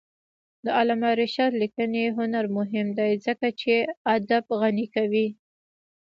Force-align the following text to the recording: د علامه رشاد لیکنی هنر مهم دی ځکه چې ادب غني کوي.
د 0.65 0.67
علامه 0.79 1.11
رشاد 1.21 1.51
لیکنی 1.61 2.03
هنر 2.17 2.45
مهم 2.57 2.87
دی 2.97 3.11
ځکه 3.25 3.47
چې 3.61 3.73
ادب 4.15 4.45
غني 4.59 4.87
کوي. 4.95 5.27